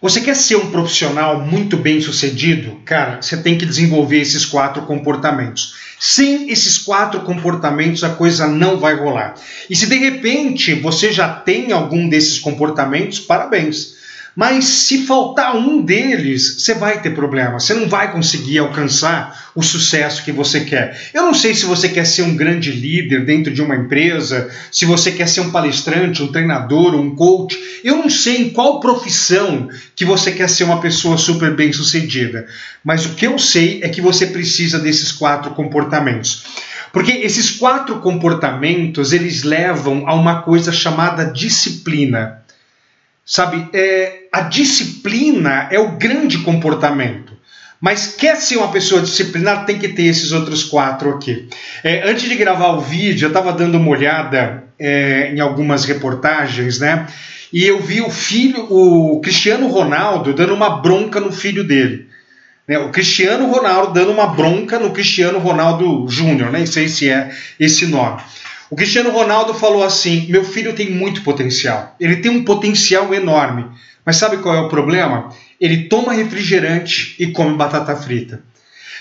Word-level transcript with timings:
Você 0.00 0.20
quer 0.20 0.36
ser 0.36 0.56
um 0.56 0.70
profissional 0.70 1.40
muito 1.40 1.74
bem 1.74 2.02
sucedido? 2.02 2.78
Cara, 2.84 3.22
você 3.22 3.38
tem 3.38 3.56
que 3.56 3.64
desenvolver 3.64 4.20
esses 4.20 4.44
quatro 4.44 4.82
comportamentos. 4.82 5.74
Sem 5.98 6.50
esses 6.50 6.76
quatro 6.76 7.20
comportamentos, 7.20 8.04
a 8.04 8.10
coisa 8.10 8.46
não 8.46 8.78
vai 8.78 8.94
rolar. 8.94 9.34
E 9.70 9.74
se 9.74 9.86
de 9.86 9.96
repente 9.96 10.74
você 10.74 11.10
já 11.10 11.28
tem 11.28 11.72
algum 11.72 12.10
desses 12.10 12.38
comportamentos, 12.38 13.18
parabéns. 13.18 13.95
Mas 14.36 14.66
se 14.66 15.06
faltar 15.06 15.56
um 15.56 15.80
deles, 15.80 16.56
você 16.58 16.74
vai 16.74 17.00
ter 17.00 17.14
problema. 17.14 17.58
Você 17.58 17.72
não 17.72 17.88
vai 17.88 18.12
conseguir 18.12 18.58
alcançar 18.58 19.50
o 19.54 19.62
sucesso 19.62 20.22
que 20.22 20.30
você 20.30 20.60
quer. 20.60 21.08
Eu 21.14 21.22
não 21.22 21.32
sei 21.32 21.54
se 21.54 21.64
você 21.64 21.88
quer 21.88 22.04
ser 22.04 22.20
um 22.20 22.36
grande 22.36 22.70
líder 22.70 23.24
dentro 23.24 23.50
de 23.50 23.62
uma 23.62 23.74
empresa, 23.74 24.50
se 24.70 24.84
você 24.84 25.10
quer 25.10 25.26
ser 25.26 25.40
um 25.40 25.50
palestrante, 25.50 26.22
um 26.22 26.30
treinador, 26.30 26.94
um 26.94 27.16
coach. 27.16 27.56
Eu 27.82 27.96
não 27.96 28.10
sei 28.10 28.42
em 28.42 28.50
qual 28.50 28.78
profissão 28.78 29.70
que 29.94 30.04
você 30.04 30.30
quer 30.30 30.50
ser 30.50 30.64
uma 30.64 30.82
pessoa 30.82 31.16
super 31.16 31.56
bem 31.56 31.72
sucedida. 31.72 32.46
Mas 32.84 33.06
o 33.06 33.14
que 33.14 33.26
eu 33.26 33.38
sei 33.38 33.80
é 33.82 33.88
que 33.88 34.02
você 34.02 34.26
precisa 34.26 34.78
desses 34.78 35.12
quatro 35.12 35.52
comportamentos. 35.52 36.44
Porque 36.92 37.12
esses 37.12 37.50
quatro 37.50 38.00
comportamentos, 38.00 39.14
eles 39.14 39.42
levam 39.44 40.06
a 40.06 40.14
uma 40.14 40.42
coisa 40.42 40.72
chamada 40.72 41.24
disciplina. 41.24 42.44
Sabe, 43.28 43.68
é, 43.72 44.28
a 44.30 44.42
disciplina 44.42 45.68
é 45.72 45.80
o 45.80 45.96
grande 45.96 46.38
comportamento. 46.38 47.36
Mas 47.80 48.14
quer 48.16 48.36
ser 48.36 48.56
uma 48.56 48.70
pessoa 48.70 49.02
disciplinada, 49.02 49.66
tem 49.66 49.78
que 49.78 49.88
ter 49.88 50.04
esses 50.04 50.30
outros 50.30 50.62
quatro 50.62 51.10
aqui. 51.10 51.48
É, 51.82 52.08
antes 52.08 52.28
de 52.28 52.36
gravar 52.36 52.68
o 52.68 52.80
vídeo, 52.80 53.26
eu 53.26 53.30
estava 53.30 53.52
dando 53.52 53.78
uma 53.78 53.90
olhada 53.90 54.64
é, 54.78 55.32
em 55.34 55.40
algumas 55.40 55.84
reportagens, 55.84 56.78
né? 56.78 57.06
E 57.52 57.64
eu 57.64 57.80
vi 57.80 58.00
o 58.00 58.10
filho, 58.10 58.66
o 58.70 59.20
Cristiano 59.20 59.66
Ronaldo, 59.66 60.32
dando 60.32 60.54
uma 60.54 60.80
bronca 60.80 61.20
no 61.20 61.32
filho 61.32 61.64
dele. 61.64 62.06
Né? 62.66 62.78
O 62.78 62.90
Cristiano 62.90 63.46
Ronaldo 63.46 63.92
dando 63.92 64.12
uma 64.12 64.26
bronca 64.28 64.78
no 64.78 64.90
Cristiano 64.90 65.38
Ronaldo 65.38 66.06
Júnior, 66.08 66.50
nem 66.50 66.66
sei 66.66 66.88
se 66.88 67.08
é 67.08 67.30
esse 67.58 67.86
nome. 67.86 68.20
O 68.70 68.76
Cristiano 68.76 69.10
Ronaldo 69.10 69.54
falou 69.54 69.84
assim: 69.84 70.26
meu 70.28 70.44
filho 70.44 70.74
tem 70.74 70.90
muito 70.90 71.22
potencial, 71.22 71.94
ele 72.00 72.16
tem 72.16 72.30
um 72.30 72.44
potencial 72.44 73.14
enorme, 73.14 73.66
mas 74.04 74.16
sabe 74.16 74.38
qual 74.38 74.54
é 74.54 74.60
o 74.60 74.68
problema? 74.68 75.30
Ele 75.60 75.84
toma 75.84 76.12
refrigerante 76.12 77.14
e 77.18 77.28
come 77.28 77.56
batata 77.56 77.94
frita. 77.96 78.42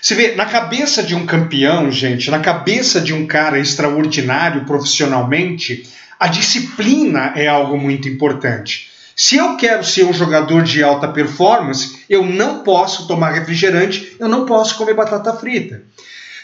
Você 0.01 0.13
vê, 0.13 0.35
na 0.35 0.45
cabeça 0.45 1.01
de 1.01 1.15
um 1.15 1.25
campeão, 1.25 1.91
gente, 1.91 2.29
na 2.29 2.39
cabeça 2.39 3.01
de 3.01 3.11
um 3.11 3.25
cara 3.25 3.57
extraordinário 3.57 4.63
profissionalmente, 4.63 5.83
a 6.19 6.27
disciplina 6.27 7.33
é 7.35 7.47
algo 7.47 7.77
muito 7.77 8.07
importante. 8.07 8.91
Se 9.15 9.37
eu 9.37 9.57
quero 9.57 9.83
ser 9.83 10.05
um 10.05 10.13
jogador 10.13 10.61
de 10.61 10.83
alta 10.83 11.07
performance, 11.07 12.03
eu 12.09 12.23
não 12.23 12.59
posso 12.59 13.07
tomar 13.07 13.31
refrigerante, 13.31 14.15
eu 14.19 14.27
não 14.27 14.45
posso 14.45 14.77
comer 14.77 14.93
batata 14.93 15.33
frita. 15.33 15.81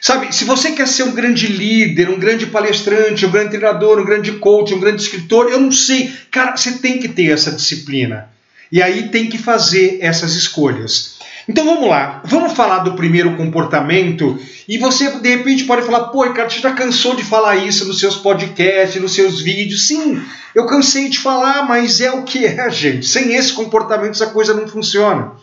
Sabe, 0.01 0.35
se 0.35 0.45
você 0.45 0.71
quer 0.71 0.87
ser 0.87 1.03
um 1.03 1.11
grande 1.11 1.45
líder, 1.45 2.09
um 2.09 2.17
grande 2.17 2.47
palestrante, 2.47 3.23
um 3.23 3.29
grande 3.29 3.51
treinador, 3.51 3.99
um 3.99 4.03
grande 4.03 4.31
coach, 4.31 4.73
um 4.73 4.79
grande 4.79 5.03
escritor, 5.03 5.51
eu 5.51 5.59
não 5.59 5.71
sei. 5.71 6.11
Cara, 6.31 6.57
você 6.57 6.71
tem 6.79 6.97
que 6.97 7.07
ter 7.07 7.31
essa 7.31 7.51
disciplina. 7.51 8.27
E 8.71 8.81
aí 8.81 9.09
tem 9.09 9.29
que 9.29 9.37
fazer 9.37 9.99
essas 10.01 10.33
escolhas. 10.33 11.19
Então 11.47 11.65
vamos 11.65 11.87
lá, 11.87 12.21
vamos 12.25 12.53
falar 12.53 12.79
do 12.79 12.93
primeiro 12.93 13.35
comportamento 13.35 14.39
e 14.67 14.77
você 14.77 15.19
de 15.19 15.29
repente 15.29 15.65
pode 15.65 15.85
falar, 15.85 16.05
pô, 16.05 16.21
cara, 16.31 16.49
você 16.49 16.59
já 16.59 16.71
cansou 16.71 17.15
de 17.15 17.23
falar 17.23 17.57
isso 17.57 17.85
nos 17.85 17.99
seus 17.99 18.15
podcasts, 18.15 18.99
nos 18.99 19.13
seus 19.13 19.41
vídeos. 19.41 19.87
Sim, 19.87 20.19
eu 20.55 20.65
cansei 20.65 21.09
de 21.09 21.19
falar, 21.19 21.67
mas 21.67 22.01
é 22.01 22.11
o 22.11 22.23
que 22.23 22.43
é, 22.45 22.69
gente. 22.71 23.05
Sem 23.05 23.35
esse 23.35 23.53
comportamento 23.53 24.11
essa 24.11 24.27
coisa 24.27 24.53
não 24.53 24.67
funciona. 24.67 25.33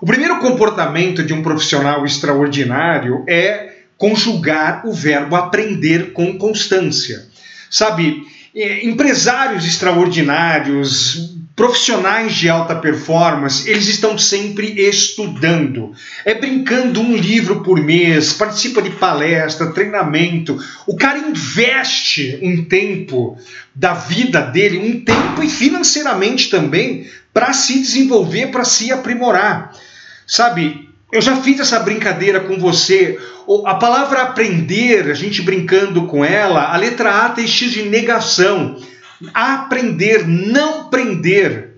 O 0.00 0.06
primeiro 0.06 0.38
comportamento 0.38 1.22
de 1.22 1.34
um 1.34 1.42
profissional 1.42 2.06
extraordinário 2.06 3.24
é 3.28 3.79
conjugar 4.00 4.86
o 4.86 4.94
verbo 4.94 5.36
aprender 5.36 6.14
com 6.14 6.38
constância. 6.38 7.26
Sabe, 7.70 8.26
é, 8.56 8.86
empresários 8.86 9.66
extraordinários, 9.66 11.34
profissionais 11.54 12.32
de 12.32 12.48
alta 12.48 12.74
performance, 12.74 13.68
eles 13.68 13.88
estão 13.88 14.16
sempre 14.16 14.68
estudando. 14.88 15.92
É 16.24 16.32
brincando 16.32 16.98
um 16.98 17.14
livro 17.14 17.62
por 17.62 17.78
mês, 17.78 18.32
participa 18.32 18.80
de 18.80 18.88
palestra, 18.88 19.70
treinamento. 19.70 20.58
O 20.86 20.96
cara 20.96 21.18
investe 21.18 22.38
um 22.40 22.64
tempo 22.64 23.36
da 23.74 23.92
vida 23.92 24.40
dele, 24.40 24.78
um 24.78 25.04
tempo 25.04 25.42
e 25.42 25.48
financeiramente 25.50 26.48
também, 26.48 27.06
para 27.34 27.52
se 27.52 27.78
desenvolver, 27.78 28.46
para 28.46 28.64
se 28.64 28.90
aprimorar. 28.90 29.76
Sabe, 30.26 30.88
eu 31.12 31.20
já 31.20 31.36
fiz 31.36 31.58
essa 31.60 31.80
brincadeira 31.80 32.40
com 32.40 32.58
você. 32.58 33.18
A 33.66 33.74
palavra 33.74 34.22
aprender, 34.22 35.10
a 35.10 35.14
gente 35.14 35.42
brincando 35.42 36.06
com 36.06 36.24
ela, 36.24 36.72
a 36.72 36.76
letra 36.76 37.26
A 37.26 37.28
tem 37.30 37.46
X 37.46 37.72
de 37.72 37.82
negação. 37.82 38.76
Aprender, 39.34 40.26
não 40.26 40.88
prender. 40.88 41.70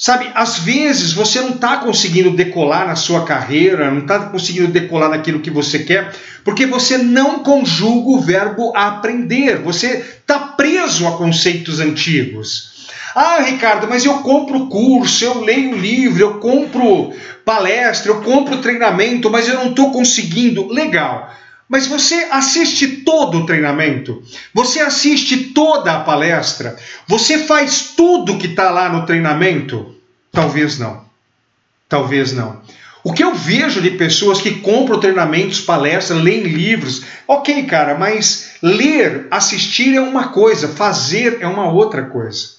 Sabe, 0.00 0.30
às 0.32 0.60
vezes 0.60 1.12
você 1.12 1.40
não 1.40 1.50
está 1.50 1.78
conseguindo 1.78 2.30
decolar 2.30 2.86
na 2.86 2.94
sua 2.94 3.24
carreira, 3.24 3.90
não 3.90 4.02
está 4.02 4.20
conseguindo 4.20 4.68
decolar 4.68 5.10
naquilo 5.10 5.40
que 5.40 5.50
você 5.50 5.80
quer, 5.80 6.14
porque 6.44 6.66
você 6.66 6.96
não 6.96 7.40
conjuga 7.40 8.10
o 8.10 8.20
verbo 8.20 8.72
aprender. 8.76 9.58
Você 9.58 10.04
está 10.20 10.38
preso 10.38 11.06
a 11.08 11.18
conceitos 11.18 11.80
antigos. 11.80 12.77
Ah, 13.14 13.40
Ricardo, 13.40 13.88
mas 13.88 14.04
eu 14.04 14.18
compro 14.18 14.68
curso, 14.68 15.24
eu 15.24 15.40
leio 15.40 15.76
livro, 15.76 16.20
eu 16.20 16.38
compro 16.38 17.12
palestra, 17.44 18.12
eu 18.12 18.20
compro 18.22 18.58
treinamento, 18.58 19.30
mas 19.30 19.48
eu 19.48 19.54
não 19.54 19.70
estou 19.70 19.90
conseguindo. 19.90 20.68
Legal. 20.68 21.34
Mas 21.68 21.86
você 21.86 22.28
assiste 22.30 22.88
todo 22.98 23.38
o 23.38 23.46
treinamento, 23.46 24.22
você 24.54 24.80
assiste 24.80 25.36
toda 25.52 25.92
a 25.92 26.00
palestra, 26.00 26.76
você 27.06 27.38
faz 27.38 27.92
tudo 27.94 28.38
que 28.38 28.46
está 28.46 28.70
lá 28.70 28.88
no 28.88 29.04
treinamento? 29.04 29.94
Talvez 30.32 30.78
não. 30.78 31.04
Talvez 31.86 32.32
não. 32.32 32.62
O 33.04 33.12
que 33.12 33.22
eu 33.22 33.34
vejo 33.34 33.80
de 33.80 33.92
pessoas 33.92 34.40
que 34.40 34.60
compram 34.60 34.98
treinamentos, 34.98 35.60
palestras, 35.60 36.20
leem 36.20 36.42
livros, 36.42 37.04
ok, 37.26 37.62
cara, 37.64 37.96
mas 37.96 38.52
ler, 38.62 39.26
assistir 39.30 39.94
é 39.94 40.00
uma 40.00 40.28
coisa, 40.28 40.68
fazer 40.68 41.38
é 41.40 41.46
uma 41.46 41.70
outra 41.70 42.02
coisa. 42.02 42.57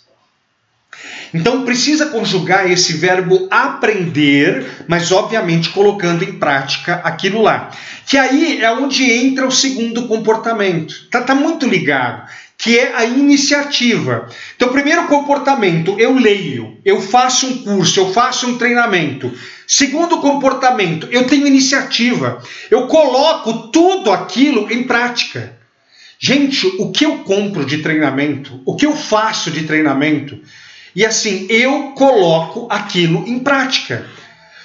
Então 1.34 1.64
precisa 1.64 2.08
conjugar 2.08 2.70
esse 2.70 2.94
verbo 2.94 3.48
aprender, 3.52 4.86
mas 4.88 5.12
obviamente 5.12 5.70
colocando 5.70 6.24
em 6.24 6.34
prática 6.34 6.96
aquilo 7.04 7.42
lá. 7.42 7.72
Que 8.06 8.18
aí 8.18 8.62
é 8.62 8.72
onde 8.72 9.04
entra 9.04 9.48
o 9.48 9.52
segundo 9.52 10.08
comportamento. 10.08 11.08
Tá, 11.10 11.22
tá 11.22 11.36
muito 11.36 11.68
ligado 11.68 12.28
que 12.60 12.78
é 12.78 12.94
a 12.94 13.06
iniciativa. 13.06 14.28
Então, 14.58 14.74
primeiro 14.74 15.08
comportamento, 15.08 15.96
eu 15.98 16.14
leio, 16.14 16.78
eu 16.84 17.02
faço 17.02 17.48
um 17.48 17.58
curso, 17.60 18.02
eu 18.02 18.12
faço 18.12 18.48
um 18.48 18.58
treinamento. 18.58 19.32
Segundo 19.66 20.20
comportamento, 20.20 21.08
eu 21.10 21.26
tenho 21.26 21.48
iniciativa, 21.48 22.44
eu 22.70 22.86
coloco 22.88 23.70
tudo 23.70 24.12
aquilo 24.12 24.70
em 24.70 24.84
prática. 24.84 25.58
Gente, 26.20 26.68
o 26.80 26.92
que 26.92 27.06
eu 27.06 27.20
compro 27.20 27.66
de 27.66 27.78
treinamento, 27.78 28.62
o 28.66 28.76
que 28.76 28.86
eu 28.86 28.94
faço 28.94 29.50
de 29.50 29.64
treinamento, 29.64 30.38
e 30.96 31.06
assim, 31.06 31.46
eu 31.50 31.92
coloco 31.96 32.68
aquilo 32.70 33.28
em 33.28 33.40
prática. 33.40 34.06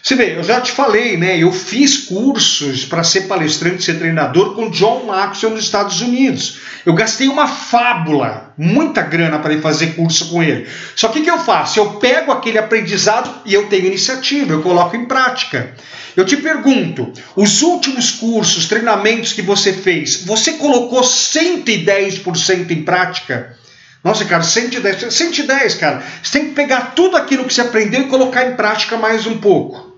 Você 0.04 0.16
vê, 0.16 0.36
eu 0.36 0.44
já 0.44 0.60
te 0.60 0.70
falei, 0.70 1.16
né? 1.16 1.38
Eu 1.38 1.50
fiz 1.50 1.96
cursos 1.96 2.84
para 2.84 3.02
ser 3.02 3.22
palestrante, 3.22 3.82
ser 3.82 3.98
treinador 3.98 4.54
com 4.54 4.68
John 4.68 5.04
Maxwell 5.06 5.54
nos 5.54 5.64
Estados 5.64 6.02
Unidos. 6.02 6.58
Eu 6.84 6.92
gastei 6.92 7.26
uma 7.26 7.48
fábula, 7.48 8.52
muita 8.58 9.00
grana 9.00 9.38
para 9.38 9.54
ir 9.54 9.62
fazer 9.62 9.94
curso 9.94 10.28
com 10.28 10.42
ele. 10.42 10.68
Só 10.94 11.08
que 11.08 11.20
o 11.20 11.22
que 11.22 11.30
eu 11.30 11.38
faço? 11.38 11.78
Eu 11.78 11.92
pego 11.92 12.32
aquele 12.32 12.58
aprendizado 12.58 13.34
e 13.46 13.54
eu 13.54 13.66
tenho 13.68 13.86
iniciativa, 13.86 14.52
eu 14.52 14.60
coloco 14.60 14.94
em 14.94 15.06
prática. 15.06 15.74
Eu 16.14 16.26
te 16.26 16.36
pergunto, 16.36 17.10
os 17.34 17.62
últimos 17.62 18.10
cursos, 18.10 18.68
treinamentos 18.68 19.32
que 19.32 19.40
você 19.40 19.72
fez, 19.72 20.22
você 20.26 20.52
colocou 20.52 21.00
110% 21.00 22.70
em 22.70 22.82
prática? 22.82 23.56
Nossa, 24.04 24.26
cara, 24.26 24.42
110, 24.42 25.14
110, 25.14 25.74
cara. 25.76 26.04
Você 26.22 26.38
tem 26.38 26.48
que 26.50 26.54
pegar 26.54 26.92
tudo 26.94 27.16
aquilo 27.16 27.46
que 27.46 27.54
você 27.54 27.62
aprendeu 27.62 28.02
e 28.02 28.08
colocar 28.08 28.46
em 28.46 28.54
prática 28.54 28.98
mais 28.98 29.26
um 29.26 29.38
pouco. 29.38 29.94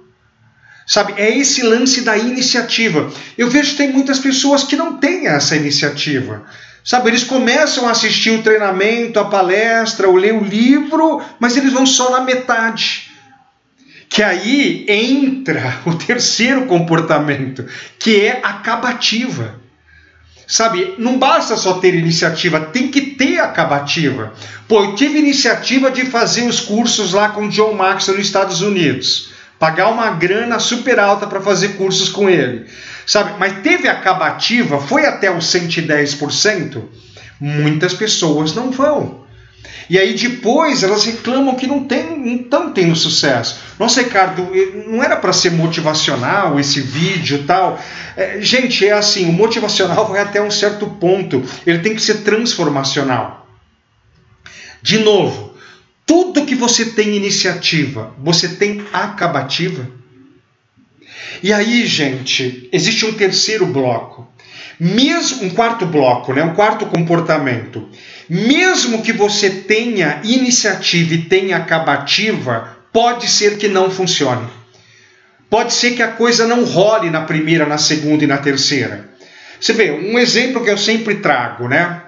Sabe, 0.86 1.14
é 1.16 1.36
esse 1.36 1.62
lance 1.64 2.02
da 2.02 2.16
iniciativa. 2.16 3.12
Eu 3.36 3.50
vejo 3.50 3.72
que 3.72 3.78
tem 3.78 3.92
muitas 3.92 4.20
pessoas 4.20 4.62
que 4.62 4.76
não 4.76 4.98
têm 4.98 5.26
essa 5.26 5.56
iniciativa. 5.56 6.44
Sabe, 6.84 7.10
eles 7.10 7.24
começam 7.24 7.88
a 7.88 7.90
assistir 7.90 8.30
o 8.30 8.44
treinamento, 8.44 9.18
a 9.18 9.24
palestra, 9.24 10.06
ou 10.06 10.14
ler 10.14 10.34
o 10.34 10.44
livro, 10.44 11.20
mas 11.40 11.56
eles 11.56 11.72
vão 11.72 11.84
só 11.84 12.12
na 12.12 12.20
metade. 12.20 13.10
Que 14.08 14.22
aí 14.22 14.86
entra 14.88 15.80
o 15.84 15.96
terceiro 15.96 16.66
comportamento, 16.66 17.66
que 17.98 18.20
é 18.20 18.38
acabativa. 18.40 19.65
Sabe, 20.46 20.94
não 20.96 21.18
basta 21.18 21.56
só 21.56 21.74
ter 21.74 21.94
iniciativa, 21.94 22.60
tem 22.60 22.88
que 22.88 23.00
ter 23.00 23.40
acabativa. 23.40 24.32
Pô, 24.68 24.84
eu 24.84 24.94
tive 24.94 25.18
iniciativa 25.18 25.90
de 25.90 26.04
fazer 26.04 26.42
os 26.46 26.60
cursos 26.60 27.12
lá 27.12 27.30
com 27.30 27.46
o 27.46 27.48
John 27.48 27.74
Maxwell 27.74 28.16
nos 28.16 28.26
Estados 28.26 28.60
Unidos. 28.60 29.30
Pagar 29.58 29.88
uma 29.88 30.10
grana 30.10 30.60
super 30.60 31.00
alta 31.00 31.26
para 31.26 31.40
fazer 31.40 31.70
cursos 31.70 32.08
com 32.08 32.30
ele. 32.30 32.66
Sabe, 33.04 33.34
mas 33.38 33.60
teve 33.62 33.88
acabativa, 33.88 34.80
foi 34.80 35.04
até 35.04 35.30
os 35.30 35.46
110%. 35.46 36.82
Muitas 37.40 37.94
pessoas 37.94 38.54
não 38.54 38.70
vão. 38.70 39.25
E 39.88 39.98
aí 39.98 40.14
depois 40.14 40.82
elas 40.82 41.04
reclamam 41.04 41.54
que 41.54 41.66
não 41.66 41.84
tem, 41.84 42.36
estão 42.36 42.72
tendo 42.72 42.96
sucesso. 42.96 43.60
Nossa, 43.78 44.02
Ricardo, 44.02 44.50
não 44.88 45.02
era 45.02 45.16
para 45.16 45.32
ser 45.32 45.52
motivacional 45.52 46.58
esse 46.58 46.80
vídeo 46.80 47.44
tal. 47.46 47.80
É, 48.16 48.40
gente, 48.40 48.86
é 48.86 48.92
assim, 48.92 49.28
o 49.28 49.32
motivacional 49.32 50.08
vai 50.08 50.20
até 50.20 50.42
um 50.42 50.50
certo 50.50 50.86
ponto. 50.86 51.42
Ele 51.66 51.78
tem 51.78 51.94
que 51.94 52.02
ser 52.02 52.22
transformacional. 52.22 53.46
De 54.82 54.98
novo, 54.98 55.54
tudo 56.04 56.46
que 56.46 56.54
você 56.54 56.86
tem 56.86 57.16
iniciativa, 57.16 58.14
você 58.18 58.48
tem 58.48 58.84
acabativa. 58.92 59.88
E 61.42 61.52
aí, 61.52 61.86
gente, 61.86 62.68
existe 62.72 63.04
um 63.04 63.12
terceiro 63.12 63.66
bloco. 63.66 64.28
Mesmo 64.78 65.44
um 65.44 65.50
quarto 65.50 65.86
bloco, 65.86 66.32
né, 66.32 66.42
um 66.42 66.54
quarto 66.54 66.86
comportamento 66.86 67.88
mesmo 68.28 69.02
que 69.02 69.12
você 69.12 69.48
tenha 69.50 70.20
iniciativa 70.24 71.14
e 71.14 71.22
tenha 71.22 71.56
acabativa, 71.56 72.76
pode 72.92 73.28
ser 73.28 73.56
que 73.56 73.68
não 73.68 73.90
funcione. 73.90 74.48
Pode 75.48 75.72
ser 75.72 75.92
que 75.92 76.02
a 76.02 76.08
coisa 76.08 76.46
não 76.46 76.64
role 76.64 77.08
na 77.08 77.22
primeira, 77.22 77.66
na 77.66 77.78
segunda 77.78 78.24
e 78.24 78.26
na 78.26 78.38
terceira. 78.38 79.08
Você 79.60 79.72
vê, 79.72 79.92
um 79.92 80.18
exemplo 80.18 80.62
que 80.62 80.70
eu 80.70 80.76
sempre 80.76 81.16
trago, 81.16 81.68
né? 81.68 82.02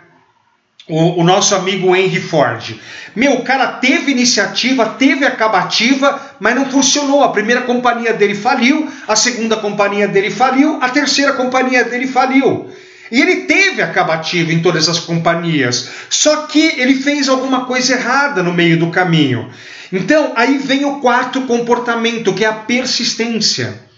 O, 0.88 1.20
o, 1.20 1.24
nosso 1.24 1.54
amigo 1.54 1.94
Henry 1.94 2.20
Ford. 2.20 2.74
Meu, 3.14 3.34
o 3.34 3.44
cara 3.44 3.66
teve 3.74 4.10
iniciativa, 4.10 4.86
teve 4.98 5.24
acabativa, 5.24 6.27
mas 6.40 6.54
não 6.54 6.70
funcionou. 6.70 7.22
A 7.22 7.32
primeira 7.32 7.62
companhia 7.62 8.12
dele 8.12 8.34
faliu, 8.34 8.88
a 9.06 9.16
segunda 9.16 9.56
companhia 9.56 10.08
dele 10.08 10.30
faliu, 10.30 10.78
a 10.80 10.88
terceira 10.88 11.32
companhia 11.32 11.84
dele 11.84 12.06
faliu. 12.06 12.70
E 13.10 13.20
ele 13.20 13.36
teve 13.42 13.80
acabativa 13.80 14.52
em 14.52 14.60
todas 14.60 14.88
as 14.88 15.00
companhias, 15.00 15.88
só 16.10 16.42
que 16.46 16.74
ele 16.76 16.94
fez 16.94 17.28
alguma 17.28 17.64
coisa 17.64 17.94
errada 17.94 18.42
no 18.42 18.52
meio 18.52 18.78
do 18.78 18.90
caminho. 18.90 19.50
Então, 19.90 20.32
aí 20.36 20.58
vem 20.58 20.84
o 20.84 21.00
quarto 21.00 21.42
comportamento, 21.42 22.34
que 22.34 22.44
é 22.44 22.48
a 22.48 22.52
persistência. 22.52 23.88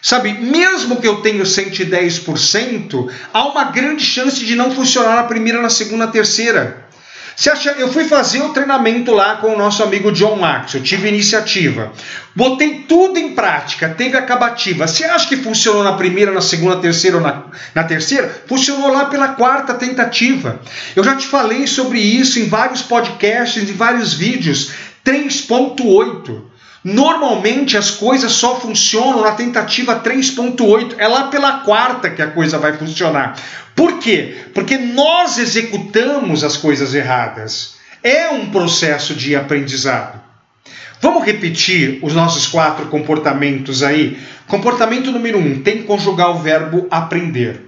Sabe, 0.00 0.32
mesmo 0.32 1.00
que 1.00 1.08
eu 1.08 1.22
tenha 1.22 1.42
110%, 1.42 3.10
há 3.32 3.48
uma 3.48 3.64
grande 3.64 4.04
chance 4.04 4.44
de 4.44 4.54
não 4.54 4.70
funcionar 4.70 5.16
na 5.16 5.24
primeira, 5.24 5.60
na 5.60 5.70
segunda, 5.70 6.06
na 6.06 6.12
terceira. 6.12 6.87
Você 7.38 7.50
acha, 7.50 7.70
eu 7.78 7.92
fui 7.92 8.02
fazer 8.02 8.42
o 8.42 8.52
treinamento 8.52 9.14
lá 9.14 9.36
com 9.36 9.54
o 9.54 9.56
nosso 9.56 9.80
amigo 9.80 10.10
John 10.10 10.34
Max, 10.34 10.74
eu 10.74 10.82
tive 10.82 11.06
iniciativa. 11.06 11.92
Botei 12.34 12.80
tudo 12.88 13.16
em 13.16 13.32
prática, 13.32 13.90
teve 13.90 14.16
acabativa. 14.16 14.88
Você 14.88 15.04
acha 15.04 15.28
que 15.28 15.36
funcionou 15.36 15.84
na 15.84 15.92
primeira, 15.92 16.32
na 16.32 16.40
segunda, 16.40 16.80
terceira 16.80 17.18
ou 17.18 17.22
na, 17.22 17.44
na 17.72 17.84
terceira? 17.84 18.42
Funcionou 18.48 18.92
lá 18.92 19.04
pela 19.04 19.28
quarta 19.34 19.74
tentativa. 19.74 20.60
Eu 20.96 21.04
já 21.04 21.14
te 21.14 21.28
falei 21.28 21.68
sobre 21.68 22.00
isso 22.00 22.40
em 22.40 22.48
vários 22.48 22.82
podcasts, 22.82 23.70
em 23.70 23.72
vários 23.72 24.14
vídeos. 24.14 24.72
3.8. 25.04 26.42
Normalmente 26.84 27.76
as 27.76 27.90
coisas 27.90 28.32
só 28.32 28.60
funcionam 28.60 29.22
na 29.22 29.32
tentativa 29.32 30.00
3.8, 30.00 30.94
é 30.98 31.08
lá 31.08 31.24
pela 31.24 31.60
quarta 31.60 32.08
que 32.08 32.22
a 32.22 32.30
coisa 32.30 32.58
vai 32.58 32.72
funcionar. 32.74 33.36
Por 33.74 33.98
quê? 33.98 34.46
Porque 34.54 34.78
nós 34.78 35.38
executamos 35.38 36.44
as 36.44 36.56
coisas 36.56 36.94
erradas. 36.94 37.76
É 38.02 38.28
um 38.30 38.50
processo 38.50 39.14
de 39.14 39.34
aprendizado. 39.34 40.20
Vamos 41.00 41.24
repetir 41.24 41.98
os 42.02 42.14
nossos 42.14 42.46
quatro 42.46 42.86
comportamentos 42.86 43.82
aí? 43.82 44.18
Comportamento 44.46 45.12
número 45.12 45.38
um: 45.38 45.62
tem 45.62 45.78
que 45.78 45.84
conjugar 45.84 46.30
o 46.30 46.38
verbo 46.38 46.86
aprender. 46.90 47.64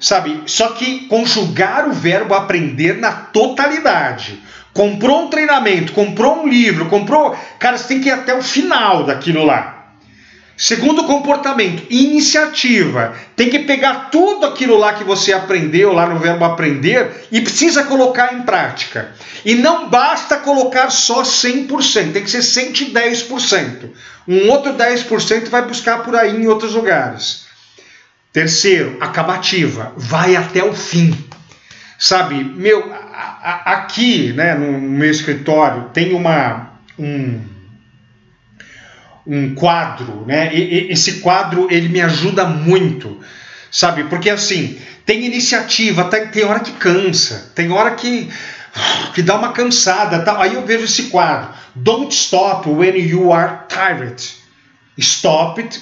Sabe? 0.00 0.42
Só 0.46 0.70
que 0.70 1.06
conjugar 1.06 1.88
o 1.88 1.92
verbo 1.92 2.34
aprender 2.34 2.98
na 2.98 3.12
totalidade 3.12 4.40
comprou 4.74 5.24
um 5.24 5.30
treinamento, 5.30 5.92
comprou 5.92 6.42
um 6.42 6.48
livro, 6.48 6.86
comprou. 6.86 7.34
Cara, 7.58 7.78
você 7.78 7.88
tem 7.88 8.00
que 8.00 8.08
ir 8.08 8.12
até 8.12 8.34
o 8.34 8.42
final 8.42 9.04
daquilo 9.04 9.44
lá. 9.44 9.74
Segundo 10.56 11.04
comportamento, 11.04 11.84
iniciativa. 11.90 13.16
Tem 13.34 13.50
que 13.50 13.60
pegar 13.60 14.10
tudo 14.10 14.46
aquilo 14.46 14.78
lá 14.78 14.92
que 14.92 15.02
você 15.02 15.32
aprendeu, 15.32 15.92
lá 15.92 16.06
no 16.06 16.18
verbo 16.18 16.44
aprender, 16.44 17.26
e 17.32 17.40
precisa 17.40 17.84
colocar 17.84 18.34
em 18.34 18.42
prática. 18.42 19.14
E 19.44 19.54
não 19.56 19.88
basta 19.88 20.36
colocar 20.36 20.90
só 20.90 21.22
100%, 21.22 22.12
tem 22.12 22.22
que 22.22 22.30
ser 22.30 22.38
110%. 22.38 23.90
Um 24.28 24.48
outro 24.50 24.74
10% 24.74 25.48
vai 25.48 25.62
buscar 25.62 26.04
por 26.04 26.14
aí 26.14 26.36
em 26.36 26.46
outros 26.46 26.74
lugares. 26.74 27.44
Terceiro, 28.32 28.96
acabativa. 29.00 29.92
Vai 29.96 30.36
até 30.36 30.62
o 30.62 30.72
fim. 30.72 31.16
Sabe, 31.98 32.42
meu, 32.42 32.92
aqui, 33.64 34.32
né, 34.32 34.54
no 34.54 34.80
meu 34.80 35.10
escritório, 35.10 35.90
tem 35.92 36.12
uma 36.12 36.70
um, 36.98 37.40
um 39.26 39.54
quadro, 39.54 40.24
né? 40.26 40.54
E, 40.54 40.90
esse 40.92 41.20
quadro 41.20 41.68
ele 41.70 41.88
me 41.88 42.00
ajuda 42.00 42.44
muito, 42.44 43.20
sabe? 43.70 44.04
Porque 44.04 44.28
assim 44.28 44.78
tem 45.06 45.24
iniciativa, 45.24 46.04
tem, 46.04 46.28
tem 46.28 46.44
hora 46.44 46.60
que 46.60 46.72
cansa, 46.72 47.52
tem 47.54 47.70
hora 47.70 47.92
que 47.92 48.28
que 49.14 49.22
dá 49.22 49.36
uma 49.36 49.52
cansada, 49.52 50.20
tal. 50.24 50.40
Aí 50.40 50.54
eu 50.54 50.66
vejo 50.66 50.84
esse 50.84 51.04
quadro. 51.04 51.50
Don't 51.74 52.12
stop 52.12 52.68
when 52.68 52.96
you 52.96 53.32
are 53.32 53.60
tired. 53.68 54.20
Stop 54.96 55.60
it 55.60 55.80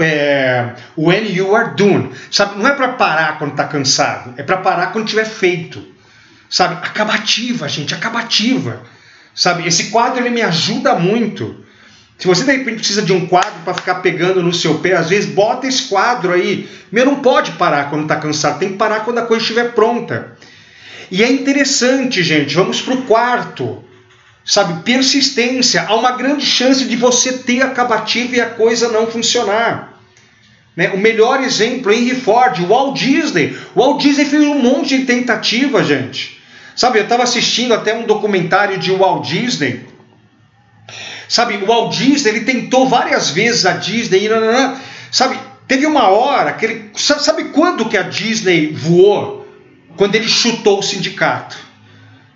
é, 0.00 0.74
when 0.96 1.32
you 1.32 1.54
are 1.54 1.76
done. 1.76 2.10
Sabe? 2.30 2.58
Não 2.58 2.68
é 2.68 2.72
para 2.72 2.88
parar 2.88 3.38
quando 3.38 3.52
está 3.52 3.64
cansado, 3.64 4.34
é 4.36 4.42
para 4.42 4.56
parar 4.56 4.92
quando 4.92 5.06
tiver 5.06 5.26
feito. 5.26 5.84
Sabe? 6.50 6.74
Acabativa, 6.74 7.68
gente, 7.68 7.94
acabativa. 7.94 8.82
Sabe? 9.34 9.66
Esse 9.66 9.90
quadro 9.90 10.20
ele 10.20 10.30
me 10.30 10.42
ajuda 10.42 10.96
muito. 10.96 11.64
Se 12.18 12.26
você 12.26 12.42
de 12.42 12.50
repente 12.50 12.78
precisa 12.78 13.02
de 13.02 13.12
um 13.12 13.26
quadro 13.26 13.60
para 13.64 13.74
ficar 13.74 13.96
pegando 13.96 14.42
no 14.42 14.52
seu 14.52 14.80
pé, 14.80 14.94
às 14.94 15.08
vezes 15.08 15.30
bota 15.30 15.68
esse 15.68 15.84
quadro 15.84 16.32
aí. 16.32 16.68
Meu, 16.90 17.06
não 17.06 17.20
pode 17.20 17.52
parar 17.52 17.90
quando 17.90 18.02
está 18.02 18.16
cansado, 18.16 18.58
tem 18.58 18.70
que 18.70 18.76
parar 18.76 19.04
quando 19.04 19.18
a 19.18 19.26
coisa 19.26 19.42
estiver 19.42 19.72
pronta. 19.72 20.32
E 21.12 21.22
é 21.22 21.30
interessante, 21.30 22.24
gente, 22.24 22.56
vamos 22.56 22.82
para 22.82 22.94
o 22.94 23.02
quarto. 23.02 23.84
Sabe, 24.48 24.82
persistência. 24.82 25.84
Há 25.86 25.94
uma 25.94 26.12
grande 26.12 26.46
chance 26.46 26.86
de 26.86 26.96
você 26.96 27.34
ter 27.34 27.60
acabativa 27.60 28.36
e 28.36 28.40
a 28.40 28.48
coisa 28.48 28.88
não 28.88 29.06
funcionar. 29.06 30.00
Né? 30.74 30.88
O 30.88 30.96
melhor 30.96 31.42
exemplo 31.42 31.92
é 31.92 31.96
Henry 31.96 32.14
Ford, 32.14 32.58
Walt 32.66 32.98
Disney. 32.98 33.54
Walt 33.76 34.00
Disney 34.00 34.24
fez 34.24 34.42
um 34.42 34.58
monte 34.58 34.96
de 34.96 35.04
tentativa, 35.04 35.84
gente. 35.84 36.40
Sabe, 36.74 36.98
eu 36.98 37.02
estava 37.02 37.24
assistindo 37.24 37.74
até 37.74 37.94
um 37.94 38.06
documentário 38.06 38.78
de 38.78 38.90
Walt 38.90 39.28
Disney. 39.28 39.84
Sabe, 41.28 41.56
o 41.56 41.66
Walt 41.66 41.94
Disney 41.94 42.30
ele 42.30 42.40
tentou 42.46 42.88
várias 42.88 43.28
vezes 43.28 43.66
a 43.66 43.72
Disney, 43.72 44.28
e, 44.28 44.76
sabe, 45.10 45.38
teve 45.66 45.84
uma 45.84 46.08
hora 46.08 46.54
que 46.54 46.64
ele, 46.64 46.90
sabe 46.94 47.50
quando 47.50 47.86
que 47.86 47.98
a 47.98 48.02
Disney 48.02 48.72
voou? 48.72 49.46
Quando 49.94 50.14
ele 50.14 50.26
chutou 50.26 50.78
o 50.78 50.82
sindicato. 50.82 51.67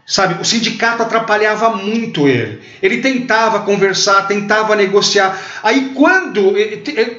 Sabe, 0.04 0.42
o 0.42 0.44
sindicato 0.44 1.02
atrapalhava 1.02 1.76
muito 1.76 2.26
ele. 2.26 2.60
Ele 2.82 2.98
tentava 2.98 3.60
conversar, 3.60 4.26
tentava 4.26 4.74
negociar. 4.74 5.40
Aí 5.62 5.92
quando 5.94 6.54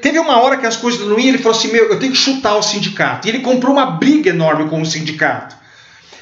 teve 0.01 0.19
uma 0.19 0.41
hora 0.41 0.57
que 0.57 0.67
as 0.67 0.75
coisas 0.75 1.07
não 1.07 1.17
iam, 1.17 1.29
ele 1.29 1.37
falou 1.37 1.57
assim: 1.57 1.71
"Meu, 1.71 1.89
eu 1.89 1.97
tenho 1.97 2.11
que 2.11 2.17
chutar 2.17 2.57
o 2.57 2.61
sindicato". 2.61 3.25
E 3.25 3.31
ele 3.31 3.39
comprou 3.39 3.73
uma 3.73 3.85
briga 3.85 4.29
enorme 4.29 4.69
com 4.69 4.81
o 4.81 4.85
sindicato. 4.85 5.55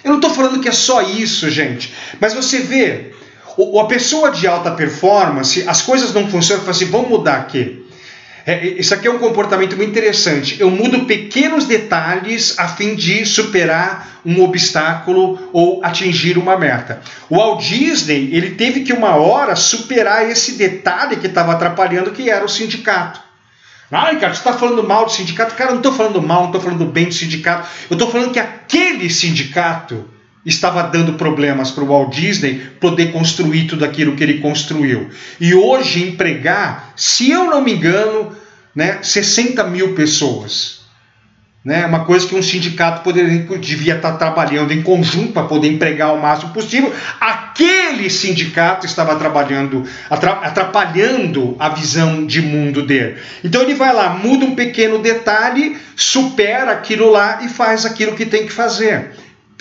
Eu 0.04 0.10
não 0.12 0.18
estou 0.18 0.34
falando 0.34 0.60
que 0.60 0.70
é 0.70 0.72
só 0.72 1.02
isso, 1.02 1.50
gente. 1.50 1.94
Mas 2.20 2.34
você 2.34 2.60
vê, 2.60 3.12
a 3.80 3.86
pessoa 3.86 4.32
de 4.32 4.48
alta 4.48 4.72
performance, 4.72 5.68
as 5.68 5.82
coisas 5.82 6.14
não 6.14 6.30
funcionam, 6.30 6.64
fala 6.64 6.76
assim, 6.76 6.86
vamos 6.86 7.10
mudar 7.10 7.38
aqui. 7.38 7.81
É, 8.46 8.66
isso 8.66 8.94
aqui 8.94 9.08
é 9.08 9.12
um 9.12 9.20
comportamento 9.20 9.78
muito 9.78 9.90
interessante. 9.90 10.60
Eu 10.60 10.72
mudo 10.72 11.06
pequenos 11.06 11.66
detalhes 11.66 12.58
a 12.58 12.68
fim 12.68 12.96
de 12.96 13.26
superar 13.26 14.22
um 14.26 14.44
obstáculo 14.44 15.50
ou 15.54 15.84
atingir 15.84 16.38
uma 16.38 16.58
meta. 16.58 17.02
O 17.30 17.38
Walt 17.38 17.64
Disney 17.64 18.30
ele 18.32 18.52
teve 18.52 18.82
que 18.82 18.94
uma 18.94 19.16
hora 19.16 19.56
superar 19.56 20.30
esse 20.30 20.54
detalhe 20.54 21.18
que 21.18 21.28
estava 21.28 21.52
atrapalhando, 21.52 22.12
que 22.12 22.30
era 22.30 22.44
o 22.44 22.50
sindicato. 22.50 23.20
Ai, 23.92 24.18
cara, 24.20 24.34
você 24.34 24.40
está 24.40 24.54
falando 24.54 24.84
mal 24.88 25.06
do 25.06 25.12
sindicato? 25.12 25.54
Cara, 25.54 25.72
eu 25.72 25.74
não 25.74 25.82
estou 25.82 25.94
falando 25.94 26.22
mal, 26.22 26.42
não 26.42 26.48
estou 26.48 26.62
falando 26.62 26.86
bem 26.86 27.06
do 27.06 27.14
sindicato. 27.14 27.68
Eu 27.90 27.96
estou 27.96 28.10
falando 28.10 28.32
que 28.32 28.40
aquele 28.40 29.10
sindicato 29.10 30.10
estava 30.46 30.84
dando 30.84 31.14
problemas 31.14 31.72
para 31.72 31.84
o 31.84 31.88
Walt 31.88 32.16
Disney 32.16 32.62
poder 32.80 33.12
construir 33.12 33.68
tudo 33.68 33.86
aquilo 33.86 34.16
que 34.16 34.24
ele 34.24 34.40
construiu. 34.40 35.10
E 35.40 35.54
hoje 35.54 36.04
empregar, 36.04 36.94
se 36.96 37.30
eu 37.30 37.46
não 37.46 37.62
me 37.62 37.74
engano, 37.74 38.36
né, 38.76 39.00
60 39.02 39.64
mil 39.66 39.94
pessoas. 39.94 40.82
né? 41.64 41.86
Uma 41.86 42.06
coisa 42.06 42.28
que 42.28 42.34
um 42.34 42.42
sindicato 42.42 43.04
poderia, 43.04 43.46
devia 43.60 43.96
estar 43.96 44.14
trabalhando 44.14 44.74
em 44.74 44.82
conjunto 44.82 45.32
para 45.32 45.44
poder 45.44 45.68
empregar 45.68 46.12
o 46.12 46.20
máximo 46.20 46.52
possível. 46.54 46.92
Aquele 47.20 48.10
sindicato 48.10 48.88
estava 48.88 49.16
trabalhando, 49.16 49.88
atrapalhando 50.10 51.56
a 51.60 51.70
visão 51.70 52.26
de 52.26 52.42
mundo 52.42 52.82
dele. 52.82 53.18
Então 53.44 53.62
ele 53.62 53.76
vai 53.76 53.94
lá, 53.94 54.10
muda 54.10 54.44
um 54.44 54.56
pequeno 54.56 54.98
detalhe, 54.98 55.78
supera 55.96 56.72
aquilo 56.72 57.12
lá 57.12 57.42
e 57.44 57.48
faz 57.48 57.86
aquilo 57.86 58.16
que 58.16 58.26
tem 58.26 58.48
que 58.48 58.52
fazer. 58.52 59.12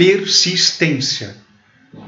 Persistência. 0.00 1.37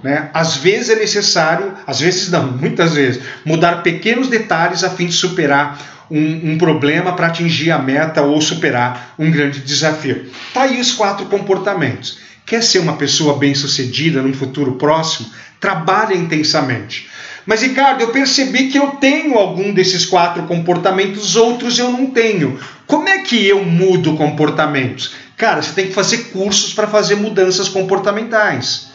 Né? 0.03 0.31
Às 0.33 0.57
vezes 0.57 0.89
é 0.89 0.95
necessário, 0.97 1.75
às 1.87 2.01
vezes 2.01 2.31
não, 2.31 2.51
muitas 2.57 2.95
vezes, 2.95 3.23
mudar 3.45 3.83
pequenos 3.83 4.29
detalhes 4.29 4.83
a 4.83 4.89
fim 4.89 5.09
de 5.09 5.13
superar 5.13 6.07
um, 6.11 6.53
um 6.53 6.59
problema 6.59 7.13
para 7.13 7.27
atingir 7.27 7.71
a 7.71 7.79
meta 7.79 8.23
ou 8.23 8.41
superar 8.41 9.15
um 9.19 9.31
grande 9.31 9.61
desafio. 9.61 10.25
Tá 10.55 10.63
aí 10.63 10.81
os 10.81 10.93
quatro 10.93 11.27
comportamentos. 11.27 12.19
Quer 12.47 12.63
ser 12.63 12.79
uma 12.79 12.97
pessoa 12.97 13.37
bem-sucedida 13.37 14.23
num 14.23 14.33
futuro 14.33 14.77
próximo? 14.77 15.29
Trabalhe 15.61 16.17
intensamente. 16.17 17.11
Mas, 17.45 17.61
Ricardo, 17.61 18.01
eu 18.01 18.09
percebi 18.09 18.69
que 18.69 18.79
eu 18.79 18.93
tenho 18.93 19.37
algum 19.37 19.73
desses 19.75 20.07
quatro 20.07 20.45
comportamentos, 20.45 21.37
outros 21.37 21.79
eu 21.79 21.91
não 21.91 22.07
tenho. 22.07 22.59
Como 22.87 23.09
é 23.09 23.19
que 23.19 23.47
eu 23.47 23.65
mudo 23.65 24.17
comportamentos? 24.17 25.15
Cara, 25.37 25.63
você 25.63 25.73
tem 25.73 25.87
que 25.89 25.95
fazer 25.95 26.31
cursos 26.31 26.73
para 26.73 26.87
fazer 26.87 27.17
mudanças 27.17 27.69
comportamentais. 27.69 28.91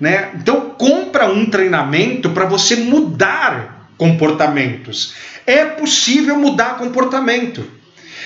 Né? 0.00 0.30
Então, 0.34 0.70
compra 0.70 1.26
um 1.26 1.46
treinamento 1.46 2.30
para 2.30 2.44
você 2.44 2.76
mudar 2.76 3.88
comportamentos. 3.96 5.14
É 5.46 5.64
possível 5.64 6.36
mudar 6.36 6.76
comportamento. 6.76 7.64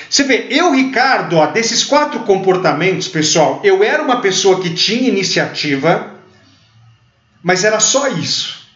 Você 0.08 0.22
vê, 0.22 0.46
eu, 0.50 0.72
Ricardo, 0.72 1.36
ó, 1.36 1.46
desses 1.46 1.82
quatro 1.82 2.20
comportamentos, 2.20 3.08
pessoal, 3.08 3.60
eu 3.64 3.82
era 3.82 4.02
uma 4.02 4.20
pessoa 4.20 4.60
que 4.60 4.70
tinha 4.70 5.08
iniciativa, 5.08 6.14
mas 7.42 7.64
era 7.64 7.80
só 7.80 8.08
isso. 8.08 8.66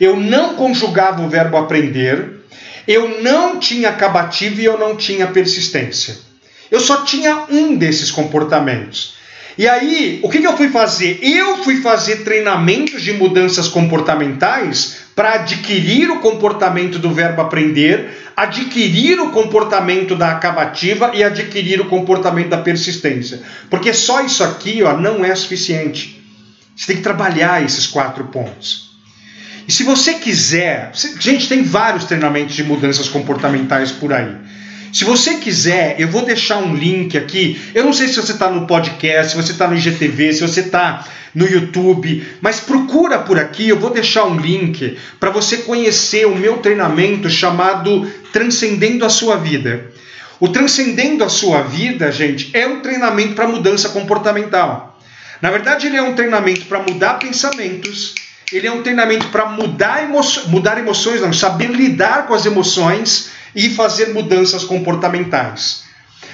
Eu 0.00 0.16
não 0.16 0.54
conjugava 0.54 1.22
o 1.22 1.28
verbo 1.28 1.56
aprender, 1.56 2.44
eu 2.86 3.20
não 3.22 3.58
tinha 3.58 3.88
acabativo 3.88 4.60
e 4.60 4.64
eu 4.64 4.78
não 4.78 4.96
tinha 4.96 5.26
persistência. 5.26 6.27
Eu 6.70 6.80
só 6.80 7.04
tinha 7.04 7.44
um 7.48 7.76
desses 7.76 8.10
comportamentos. 8.10 9.16
E 9.58 9.66
aí, 9.66 10.20
o 10.22 10.28
que, 10.28 10.38
que 10.38 10.46
eu 10.46 10.56
fui 10.56 10.68
fazer? 10.68 11.18
Eu 11.20 11.64
fui 11.64 11.80
fazer 11.80 12.22
treinamentos 12.22 13.02
de 13.02 13.12
mudanças 13.12 13.66
comportamentais 13.66 14.98
para 15.16 15.34
adquirir 15.34 16.08
o 16.10 16.20
comportamento 16.20 16.96
do 17.00 17.10
verbo 17.10 17.42
aprender, 17.42 18.30
adquirir 18.36 19.18
o 19.18 19.32
comportamento 19.32 20.14
da 20.14 20.30
acabativa 20.30 21.10
e 21.12 21.24
adquirir 21.24 21.80
o 21.80 21.86
comportamento 21.86 22.50
da 22.50 22.58
persistência. 22.58 23.42
Porque 23.68 23.92
só 23.92 24.20
isso 24.20 24.44
aqui 24.44 24.80
ó, 24.84 24.96
não 24.96 25.24
é 25.24 25.34
suficiente. 25.34 26.22
Você 26.76 26.86
tem 26.86 26.96
que 26.98 27.02
trabalhar 27.02 27.64
esses 27.64 27.88
quatro 27.88 28.26
pontos. 28.26 28.90
E 29.66 29.72
se 29.72 29.82
você 29.82 30.14
quiser, 30.14 30.92
gente, 31.18 31.48
tem 31.48 31.64
vários 31.64 32.04
treinamentos 32.04 32.54
de 32.54 32.62
mudanças 32.62 33.08
comportamentais 33.08 33.90
por 33.90 34.12
aí. 34.12 34.36
Se 34.92 35.04
você 35.04 35.34
quiser, 35.36 36.00
eu 36.00 36.08
vou 36.08 36.24
deixar 36.24 36.58
um 36.58 36.74
link 36.74 37.16
aqui. 37.16 37.60
Eu 37.74 37.84
não 37.84 37.92
sei 37.92 38.08
se 38.08 38.16
você 38.16 38.32
está 38.32 38.50
no 38.50 38.66
podcast, 38.66 39.32
se 39.32 39.36
você 39.36 39.52
está 39.52 39.68
no 39.68 39.76
IGTV, 39.76 40.32
se 40.32 40.40
você 40.40 40.60
está 40.60 41.06
no 41.34 41.46
YouTube, 41.46 42.26
mas 42.40 42.60
procura 42.60 43.18
por 43.18 43.38
aqui. 43.38 43.68
Eu 43.68 43.78
vou 43.78 43.90
deixar 43.90 44.24
um 44.24 44.36
link 44.36 44.96
para 45.20 45.30
você 45.30 45.58
conhecer 45.58 46.26
o 46.26 46.34
meu 46.34 46.58
treinamento 46.58 47.28
chamado 47.28 48.10
Transcendendo 48.32 49.04
a 49.04 49.08
Sua 49.08 49.36
Vida. 49.36 49.90
O 50.40 50.48
Transcendendo 50.48 51.24
a 51.24 51.28
Sua 51.28 51.62
Vida, 51.62 52.10
gente, 52.10 52.50
é 52.54 52.66
um 52.66 52.80
treinamento 52.80 53.34
para 53.34 53.48
mudança 53.48 53.88
comportamental. 53.90 54.98
Na 55.42 55.50
verdade, 55.50 55.86
ele 55.86 55.96
é 55.96 56.02
um 56.02 56.14
treinamento 56.14 56.66
para 56.66 56.80
mudar 56.80 57.14
pensamentos, 57.14 58.14
ele 58.52 58.66
é 58.66 58.72
um 58.72 58.82
treinamento 58.82 59.28
para 59.28 59.46
mudar, 59.46 60.02
emo 60.02 60.20
mudar 60.46 60.78
emoções, 60.78 61.20
não, 61.20 61.32
saber 61.32 61.70
lidar 61.70 62.26
com 62.26 62.34
as 62.34 62.46
emoções 62.46 63.30
e 63.54 63.70
fazer 63.70 64.12
mudanças 64.12 64.64
comportamentais. 64.64 65.88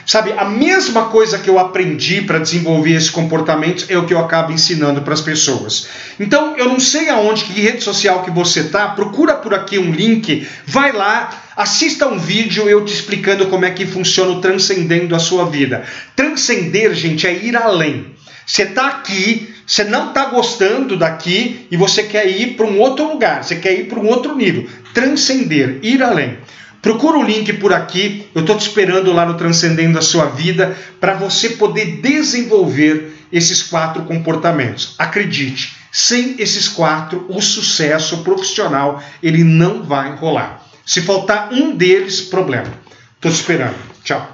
Sabe, 0.07 0.33
a 0.37 0.45
mesma 0.45 1.07
coisa 1.07 1.39
que 1.39 1.49
eu 1.49 1.59
aprendi 1.59 2.21
para 2.21 2.39
desenvolver 2.39 2.93
esses 2.93 3.09
comportamentos 3.09 3.87
é 3.89 3.97
o 3.97 4.05
que 4.05 4.13
eu 4.13 4.19
acabo 4.19 4.53
ensinando 4.53 5.01
para 5.01 5.15
as 5.15 5.23
pessoas. 5.23 5.89
Então, 6.21 6.55
eu 6.59 6.69
não 6.69 6.79
sei 6.79 7.09
aonde, 7.09 7.45
que 7.45 7.61
rede 7.61 7.83
social 7.83 8.23
que 8.23 8.31
você 8.31 8.65
tá, 8.65 8.89
procura 8.89 9.35
por 9.35 9.55
aqui 9.55 9.79
um 9.79 9.91
link, 9.93 10.47
vai 10.67 10.93
lá, 10.93 11.31
assista 11.57 12.07
um 12.07 12.19
vídeo 12.19 12.69
eu 12.69 12.85
te 12.85 12.93
explicando 12.93 13.47
como 13.47 13.65
é 13.65 13.71
que 13.71 13.87
funciona 13.87 14.33
o 14.33 14.41
transcendendo 14.43 15.17
a 15.17 15.19
sua 15.19 15.47
vida. 15.47 15.85
Transcender, 16.15 16.93
gente, 16.93 17.27
é 17.27 17.33
ir 17.33 17.57
além. 17.57 18.15
Você 18.47 18.65
está 18.65 18.89
aqui, 18.89 19.55
você 19.67 19.85
não 19.85 20.09
está 20.09 20.27
gostando 20.27 20.99
daqui 20.99 21.67
e 21.71 21.79
você 21.79 22.03
quer 22.03 22.29
ir 22.29 22.57
para 22.57 22.67
um 22.67 22.79
outro 22.79 23.09
lugar, 23.09 23.43
você 23.43 23.57
quer 23.57 23.73
ir 23.73 23.85
para 23.85 23.99
um 23.99 24.07
outro 24.07 24.37
nível. 24.37 24.69
Transcender, 24.93 25.79
ir 25.83 26.03
além. 26.03 26.37
Procura 26.85 27.17
o 27.17 27.23
link 27.23 27.51
por 27.55 27.73
aqui, 27.73 28.29
eu 28.35 28.43
estou 28.43 28.59
te 28.59 28.69
esperando 28.69 29.11
lá 29.11 29.25
no 29.25 29.39
Transcendendo 29.39 29.99
a 29.99 30.03
Sua 30.03 30.27
Vida 30.27 30.77
para 31.01 31.15
você 31.15 31.49
poder 31.49 32.03
desenvolver 32.03 33.27
esses 33.33 33.63
quatro 33.63 34.03
comportamentos. 34.03 34.95
Acredite, 34.99 35.77
sem 35.91 36.35
esses 36.39 36.69
quatro, 36.69 37.25
o 37.31 37.41
sucesso 37.41 38.19
profissional 38.19 39.03
ele 39.23 39.43
não 39.43 39.83
vai 39.83 40.15
rolar. 40.15 40.63
Se 40.85 41.01
faltar 41.01 41.55
um 41.55 41.75
deles, 41.75 42.21
problema. 42.21 42.71
Estou 43.17 43.33
te 43.33 43.37
esperando. 43.37 43.77
Tchau. 44.05 44.34